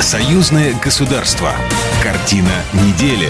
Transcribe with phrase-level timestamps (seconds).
[0.00, 1.52] Союзное государство.
[2.02, 3.28] Картина недели.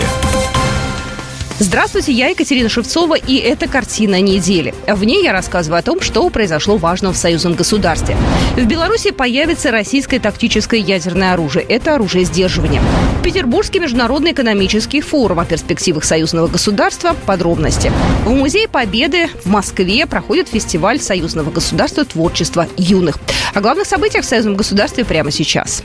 [1.59, 4.73] Здравствуйте, я Екатерина Шевцова, и это «Картина недели».
[4.87, 8.17] В ней я рассказываю о том, что произошло важного в союзном государстве.
[8.57, 11.65] В Беларуси появится российское тактическое ядерное оружие.
[11.65, 12.81] Это оружие сдерживания.
[13.25, 17.17] Петербургский международный экономический форум о перспективах союзного государства.
[17.27, 17.91] Подробности.
[18.25, 23.19] В Музее Победы в Москве проходит фестиваль союзного государства творчества юных.
[23.55, 25.83] О главных событиях в союзном государстве прямо сейчас.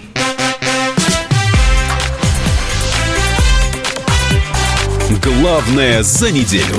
[5.25, 6.75] Главное за неделю.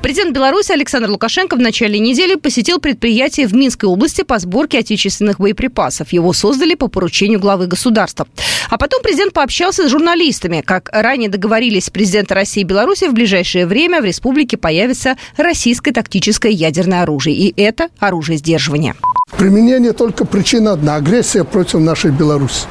[0.00, 5.38] Президент Беларуси Александр Лукашенко в начале недели посетил предприятие в Минской области по сборке отечественных
[5.38, 6.14] боеприпасов.
[6.14, 8.26] Его создали по поручению главы государства.
[8.70, 10.62] А потом президент пообщался с журналистами.
[10.64, 16.52] Как ранее договорились президенты России и Беларуси, в ближайшее время в республике появится российское тактическое
[16.52, 17.36] ядерное оружие.
[17.36, 18.96] И это оружие сдерживания.
[19.36, 22.66] Применение только причина одна– агрессия против нашей Беларуси.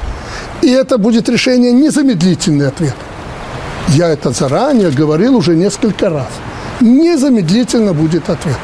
[0.60, 2.96] И это будет решение незамедлительный ответ–
[3.88, 6.28] я это заранее говорил уже несколько раз.
[6.80, 8.58] Незамедлительно будет ответ.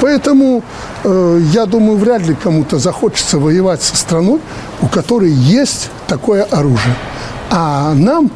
[0.00, 0.62] Поэтому,
[1.04, 4.40] э, я думаю, вряд ли кому-то захочется воевать со страной,
[4.82, 6.94] у которой есть такое оружие.
[7.50, 8.30] А нам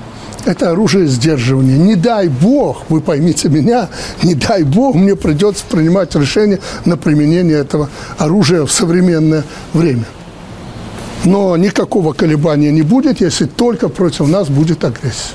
[0.45, 1.77] это оружие сдерживания.
[1.77, 3.89] Не дай бог, вы поймите меня,
[4.23, 10.05] не дай бог мне придется принимать решение на применение этого оружия в современное время.
[11.25, 15.35] Но никакого колебания не будет, если только против нас будет агрессия.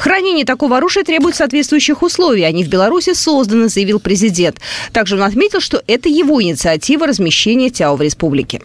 [0.00, 2.44] Хранение такого оружия требует соответствующих условий.
[2.44, 4.58] Они в Беларуси созданы, заявил президент.
[4.92, 8.62] Также он отметил, что это его инициатива размещения ТЯО в республике.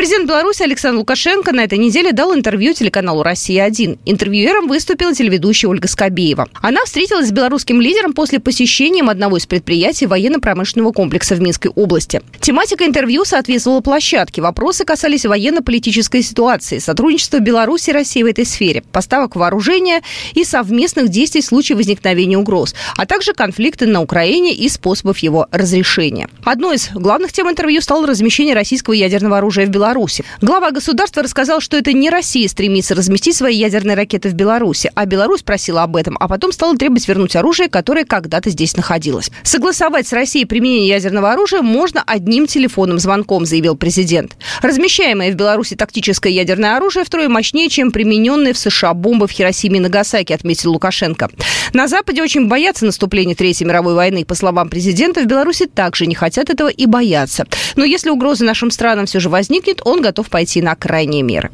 [0.00, 3.98] Президент Беларуси Александр Лукашенко на этой неделе дал интервью телеканалу «Россия-1».
[4.06, 6.48] Интервьюером выступила телеведущая Ольга Скобеева.
[6.62, 12.22] Она встретилась с белорусским лидером после посещения одного из предприятий военно-промышленного комплекса в Минской области.
[12.40, 14.40] Тематика интервью соответствовала площадке.
[14.40, 20.00] Вопросы касались военно-политической ситуации, сотрудничества Беларуси и России в этой сфере, поставок вооружения
[20.32, 25.46] и совместных действий в случае возникновения угроз, а также конфликты на Украине и способов его
[25.52, 26.30] разрешения.
[26.42, 30.24] Одной из главных тем интервью стало размещение российского ядерного оружия в Беларуси Беларуси.
[30.40, 35.04] Глава государства рассказал, что это не Россия стремится разместить свои ядерные ракеты в Беларуси, а
[35.04, 39.32] Беларусь просила об этом, а потом стала требовать вернуть оружие, которое когда-то здесь находилось.
[39.42, 44.36] Согласовать с Россией применение ядерного оружия можно одним телефонным звонком, заявил президент.
[44.62, 49.78] Размещаемое в Беларуси тактическое ядерное оружие втрое мощнее, чем примененные в США бомбы в Хиросиме
[49.78, 51.30] и Нагасаки, отметил Лукашенко.
[51.72, 54.24] На Западе очень боятся наступления Третьей мировой войны.
[54.24, 57.44] По словам президента, в Беларуси также не хотят этого и боятся.
[57.74, 61.50] Но если угроза нашим странам все же возникнет, он готов пойти на крайние меры.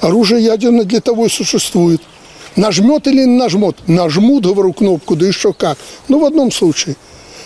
[0.00, 2.02] Оружие ядерное для того и существует.
[2.56, 3.76] Нажмет или не нажмет?
[3.86, 5.78] Нажмут, говорю, кнопку, да еще как.
[6.08, 6.96] Ну, в одном случае.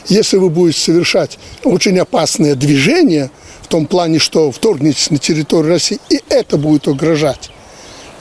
[0.09, 3.31] Если вы будете совершать очень опасные движения,
[3.63, 7.51] в том плане, что вторгнетесь на территорию России, и это будет угрожать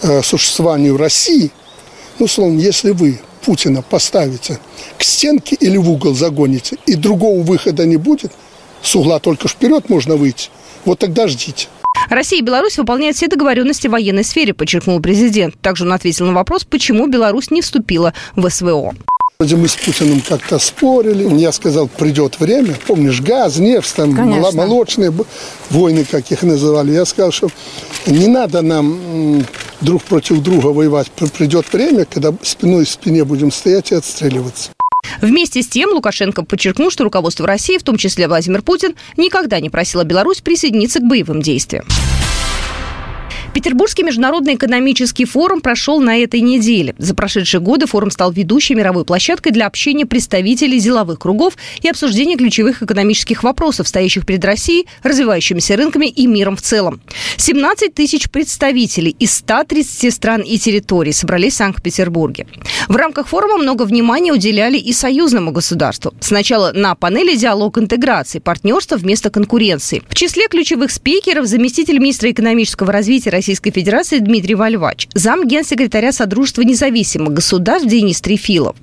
[0.02, 1.52] э, существованию России,
[2.18, 4.60] ну, словом, если вы Путина поставите
[4.98, 8.32] к стенке или в угол загоните, и другого выхода не будет,
[8.82, 10.50] с угла только вперед можно выйти,
[10.84, 11.68] вот тогда ждите.
[12.10, 15.60] Россия и Беларусь выполняют все договоренности в военной сфере, подчеркнул президент.
[15.62, 18.94] Также он ответил на вопрос, почему Беларусь не вступила в СВО.
[19.38, 21.28] Вроде мы с Путиным как-то спорили.
[21.38, 22.74] Я сказал, придет время.
[22.88, 24.52] Помнишь, газ, нефть, там, Конечно.
[24.54, 25.14] молочные
[25.70, 26.94] войны, как их называли.
[26.94, 27.50] Я сказал, что
[28.06, 29.46] не надо нам
[29.82, 31.12] друг против друга воевать.
[31.38, 34.75] Придет время, когда спиной к спине будем стоять и отстреливаться.
[35.22, 39.70] Вместе с тем Лукашенко подчеркнул, что руководство России, в том числе Владимир Путин, никогда не
[39.70, 41.86] просило Беларусь присоединиться к боевым действиям.
[43.56, 46.94] Петербургский международный экономический форум прошел на этой неделе.
[46.98, 52.36] За прошедшие годы форум стал ведущей мировой площадкой для общения представителей деловых кругов и обсуждения
[52.36, 57.00] ключевых экономических вопросов, стоящих перед Россией, развивающимися рынками и миром в целом.
[57.38, 62.48] 17 тысяч представителей из 130 стран и территорий собрались в Санкт-Петербурге.
[62.90, 66.14] В рамках форума много внимания уделяли и союзному государству.
[66.20, 68.40] Сначала на панели «Диалог интеграции.
[68.40, 70.04] Партнерство вместо конкуренции».
[70.10, 76.12] В числе ключевых спикеров заместитель министра экономического развития России Российской Федерации Дмитрий Вальвач, зам генсекретаря
[76.12, 78.76] Содружества независимых государств Денис Трефилов,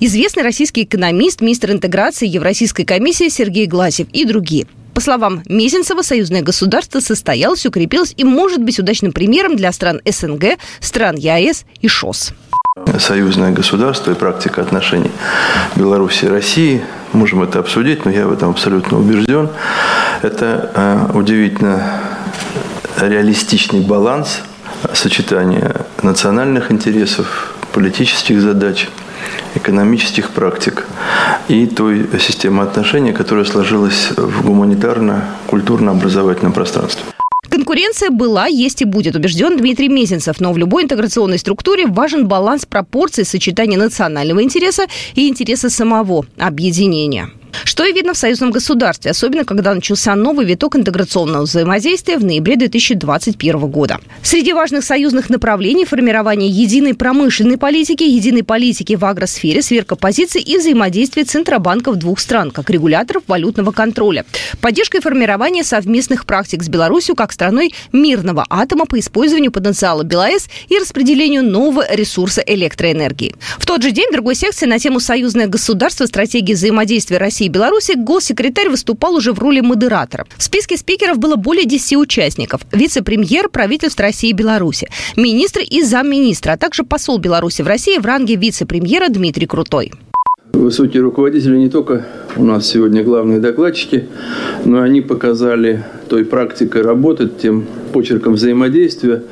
[0.00, 4.66] известный российский экономист, министр интеграции Евразийской комиссии Сергей Глазев и другие.
[4.94, 10.56] По словам Мезенцева, союзное государство состоялось, укрепилось и может быть удачным примером для стран СНГ,
[10.80, 12.32] стран ЕАЭС и ШОС.
[12.98, 15.10] Союзное государство и практика отношений
[15.76, 16.80] Беларуси и России,
[17.12, 19.50] можем это обсудить, но я в этом абсолютно убежден.
[20.22, 22.17] Это э, удивительно
[23.00, 24.42] реалистичный баланс
[24.92, 28.88] сочетания национальных интересов, политических задач,
[29.54, 30.86] экономических практик
[31.48, 37.02] и той системы отношений, которая сложилась в гуманитарно-культурно-образовательном пространстве.
[37.48, 40.40] Конкуренция была, есть и будет, убежден Дмитрий Мезенцев.
[40.40, 47.30] Но в любой интеграционной структуре важен баланс пропорций сочетания национального интереса и интереса самого объединения.
[47.64, 52.56] Что и видно в союзном государстве, особенно когда начался новый виток интеграционного взаимодействия в ноябре
[52.56, 54.00] 2021 года.
[54.22, 60.58] Среди важных союзных направлений формирование единой промышленной политики, единой политики в агросфере, сверка позиций и
[60.58, 64.24] взаимодействие центробанков двух стран, как регуляторов валютного контроля.
[64.60, 70.48] Поддержка и формирование совместных практик с Беларусью как страной мирного атома по использованию потенциала БелАЭС
[70.68, 73.34] и распределению нового ресурса электроэнергии.
[73.58, 76.06] В тот же день в другой секции на тему «Союзное государство.
[76.06, 80.26] Стратегии взаимодействия России и Беларуси госсекретарь выступал уже в роли модератора.
[80.36, 82.62] В списке спикеров было более 10 участников.
[82.72, 88.06] Вице-премьер правительств России и Беларуси, министр и замминистра, а также посол Беларуси в России в
[88.06, 89.92] ранге вице-премьера Дмитрий Крутой.
[90.52, 92.06] Высокие руководители не только
[92.36, 94.08] у нас сегодня главные докладчики,
[94.64, 99.22] но они показали той практикой работы, тем почерком взаимодействия,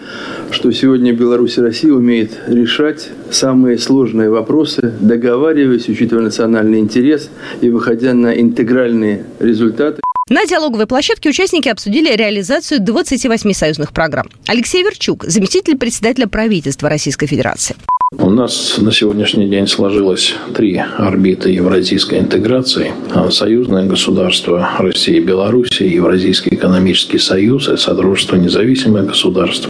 [0.50, 7.30] что сегодня Беларусь и Россия умеет решать самые сложные вопросы, договариваясь, учитывая национальный интерес
[7.60, 10.02] и выходя на интегральные результаты.
[10.28, 14.26] На диалоговой площадке участники обсудили реализацию 28 союзных программ.
[14.46, 17.76] Алексей Верчук, заместитель председателя правительства Российской Федерации.
[18.12, 22.92] У нас на сегодняшний день сложилось три орбиты евразийской интеграции.
[23.30, 29.68] Союзное государство России и Беларуси, Евразийский экономический союз и Содружество независимых государств.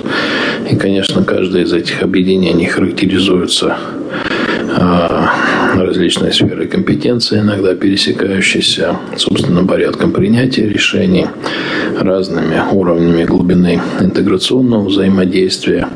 [0.70, 3.78] И, конечно, каждое из этих объединений характеризуется
[4.78, 5.30] а,
[5.82, 11.26] различные сферы компетенции, иногда пересекающиеся собственным порядком принятия решений,
[11.98, 15.88] разными уровнями глубины интеграционного взаимодействия.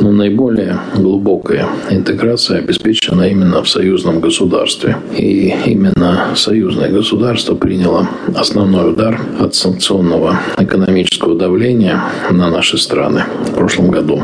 [0.00, 4.96] Но наиболее глубокая интеграция обеспечена именно в союзном государстве.
[5.16, 13.54] И именно союзное государство приняло основной удар от санкционного экономического давления на наши страны в
[13.54, 14.22] прошлом году.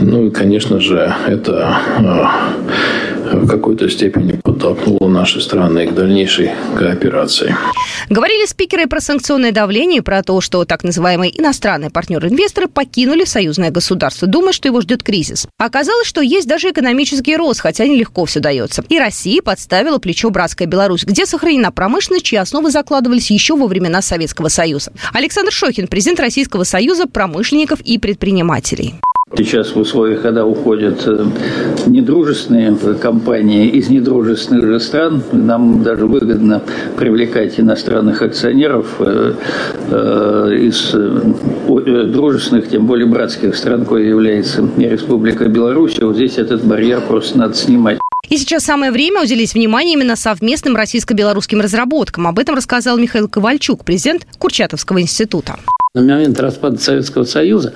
[0.00, 2.52] Ну и, конечно же, это а,
[3.38, 7.56] в какой-то степени подтолкнуло наши страны к дальнейшей кооперации.
[8.08, 14.26] Говорили спикеры про санкционное давление, про то, что так называемые иностранные партнеры-инвесторы покинули союзное государство,
[14.26, 15.46] думая, что его ждет кризис.
[15.58, 18.84] Оказалось, что есть даже экономический рост, хотя нелегко все дается.
[18.88, 24.02] И Россия подставила плечо братская Беларусь, где сохранена промышленность, чьи основы закладывались еще во времена
[24.02, 24.92] Советского Союза.
[25.12, 28.94] Александр Шохин, президент Российского союза промышленников и предпринимателей.
[29.36, 31.26] Сейчас в условиях, когда уходят э,
[31.86, 36.62] недружественные компании из недружественных же стран, нам даже выгодно
[36.96, 39.34] привлекать иностранных акционеров э,
[39.90, 40.94] э, из
[42.12, 45.98] дружественных, тем более братских стран, кое является Республика Беларусь.
[46.00, 47.98] Вот здесь этот барьер просто надо снимать.
[48.30, 52.26] И сейчас самое время уделить внимание именно совместным российско-белорусским разработкам.
[52.26, 55.56] Об этом рассказал Михаил Ковальчук, президент Курчатовского института.
[56.00, 57.72] На момент распада Советского Союза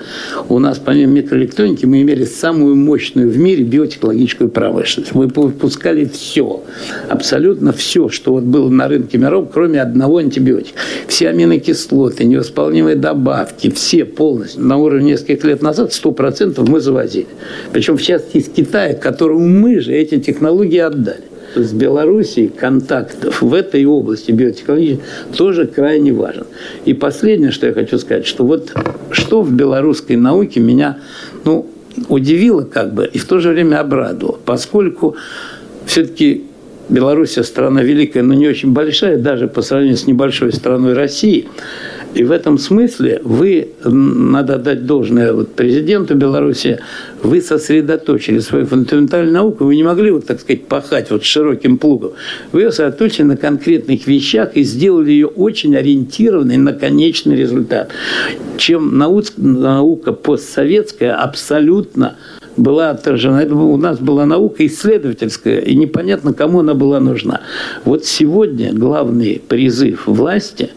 [0.47, 5.13] у нас, помимо микроэлектроники, мы имели самую мощную в мире биотехнологическую промышленность.
[5.13, 6.63] Мы выпускали все,
[7.09, 10.79] абсолютно все, что вот было на рынке миров, кроме одного антибиотика.
[11.07, 14.63] Все аминокислоты, невосполнимые добавки, все полностью.
[14.63, 17.27] На уровне нескольких лет назад 100% мы завозили.
[17.73, 23.53] Причем, в частности, из Китая, которому мы же эти технологии отдали с Белоруссией контактов в
[23.53, 24.99] этой области биотехнологии
[25.35, 26.45] тоже крайне важен.
[26.85, 28.73] И последнее, что я хочу сказать, что вот
[29.11, 30.99] что в белорусской науке меня
[31.45, 31.67] ну,
[32.09, 35.15] удивило как бы и в то же время обрадовало, поскольку
[35.85, 36.45] все-таки
[36.89, 41.47] Белоруссия страна великая, но не очень большая, даже по сравнению с небольшой страной России–
[42.13, 46.79] и в этом смысле вы, надо дать должное вот президенту Беларуси,
[47.23, 52.11] вы сосредоточили свою фундаментальную науку, вы не могли, вот так сказать, пахать вот широким плугом.
[52.51, 57.89] Вы ее сосредоточили на конкретных вещах и сделали ее очень ориентированной на конечный результат.
[58.57, 62.15] Чем наука постсоветская абсолютно
[62.57, 63.39] была отражена.
[63.39, 67.41] Это у нас была наука исследовательская, и непонятно, кому она была нужна.
[67.85, 70.71] Вот сегодня главный призыв власти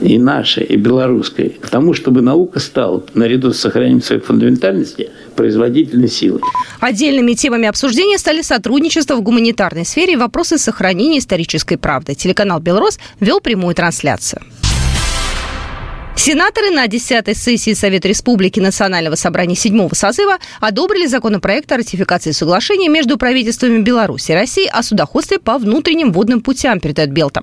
[0.00, 6.08] и нашей, и белорусской, к тому, чтобы наука стала, наряду с сохранением своей фундаментальности, производительной
[6.08, 6.40] силой.
[6.80, 12.14] Отдельными темами обсуждения стали сотрудничество в гуманитарной сфере и вопросы сохранения исторической правды.
[12.14, 14.42] Телеканал «Белрос» вел прямую трансляцию.
[16.16, 22.88] Сенаторы на 10-й сессии Совета Республики Национального собрания 7 созыва одобрили законопроект о ратификации соглашения
[22.88, 27.42] между правительствами Беларуси и России о судоходстве по внутренним водным путям, передает Белта.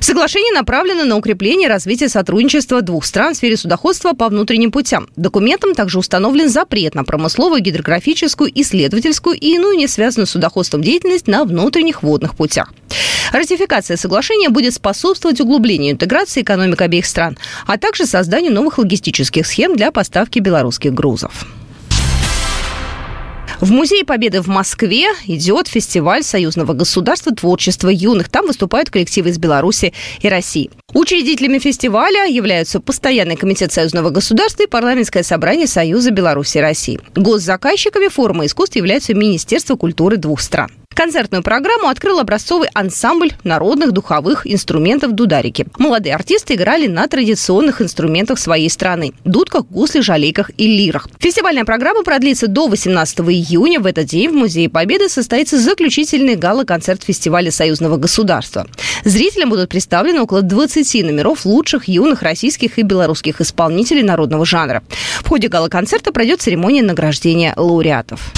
[0.00, 5.08] Соглашение направлено на укрепление и развитие сотрудничества двух стран в сфере судоходства по внутренним путям.
[5.16, 11.26] Документом также установлен запрет на промысловую, гидрографическую, исследовательскую и иную не связанную с судоходством деятельность
[11.26, 12.72] на внутренних водных путях.
[13.32, 17.36] Ратификация соглашения будет способствовать углублению интеграции экономик обеих стран,
[17.66, 21.46] а также созданию новых логистических схем для поставки белорусских грузов.
[23.60, 28.28] В Музее Победы в Москве идет фестиваль союзного государства творчества юных.
[28.28, 30.70] Там выступают коллективы из Беларуси и России.
[30.92, 37.00] Учредителями фестиваля являются Постоянный комитет союзного государства и Парламентское собрание Союза Беларуси и России.
[37.14, 40.70] Госзаказчиками форума искусств являются Министерство культуры двух стран.
[40.96, 45.66] Концертную программу открыл образцовый ансамбль народных духовых инструментов «Дударики».
[45.76, 51.06] Молодые артисты играли на традиционных инструментах своей страны– дудках, гусле, жалейках и лирах.
[51.18, 53.78] Фестивальная программа продлится до 18 июня.
[53.78, 58.66] В этот день в Музее Победы состоится заключительный гала-концерт фестиваля союзного государства.
[59.04, 64.82] Зрителям будут представлены около 20 номеров лучших юных российских и белорусских исполнителей народного жанра.
[65.22, 68.32] В ходе гала-концерта пройдет церемония награждения лауреатов.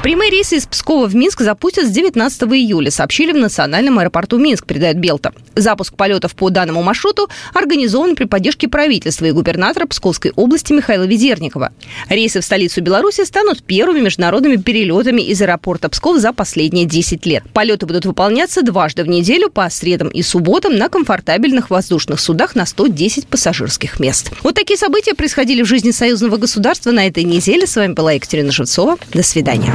[0.00, 4.64] Прямые рейсы из Пскова в Минск запустят с 19 июля, сообщили в Национальном аэропорту Минск,
[4.64, 5.32] передает Белта.
[5.56, 11.72] Запуск полетов по данному маршруту организован при поддержке правительства и губернатора Псковской области Михаила Ведерникова.
[12.08, 17.42] Рейсы в столицу Беларуси станут первыми международными перелетами из аэропорта Псков за последние 10 лет.
[17.52, 22.66] Полеты будут выполняться дважды в неделю по средам и субботам на комфортабельных воздушных судах на
[22.66, 24.30] 110 пассажирских мест.
[24.44, 27.66] Вот такие события происходили в жизни союзного государства на этой неделе.
[27.66, 28.96] С вами была Екатерина Шевцова.
[29.12, 29.74] До свидания.